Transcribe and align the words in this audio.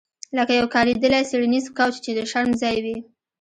لکه 0.37 0.53
یو 0.59 0.67
کاریدلی 0.75 1.23
څیړنیز 1.29 1.65
کوچ 1.77 1.93
چې 2.03 2.11
د 2.17 2.19
شرم 2.31 2.51
ځای 2.61 2.77
وي 2.85 2.97